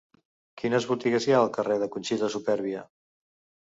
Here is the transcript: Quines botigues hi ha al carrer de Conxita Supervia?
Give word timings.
Quines 0.61 0.87
botigues 0.93 1.29
hi 1.29 1.37
ha 1.37 1.43
al 1.43 1.53
carrer 1.61 1.79
de 1.87 1.93
Conxita 1.99 2.35
Supervia? 2.41 2.87